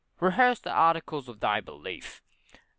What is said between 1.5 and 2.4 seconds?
belief.